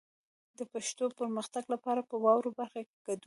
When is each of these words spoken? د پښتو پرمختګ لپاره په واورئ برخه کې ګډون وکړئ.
د 0.57 0.59
پښتو 0.71 1.05
پرمختګ 1.19 1.63
لپاره 1.73 2.01
په 2.09 2.15
واورئ 2.23 2.51
برخه 2.59 2.79
کې 2.87 2.93
ګډون 3.05 3.11
وکړئ. 3.15 3.19